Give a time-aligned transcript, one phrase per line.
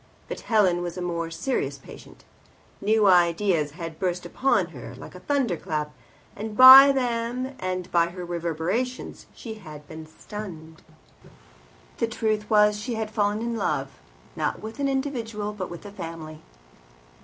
[0.27, 2.23] But Helen was a more serious patient.
[2.81, 5.91] New ideas had burst upon her like a thunder clap,
[6.35, 10.81] and by them and by her reverberations she had been stunned.
[11.97, 13.89] The truth was that she had fallen in love,
[14.35, 16.41] not with an individual, but with a family.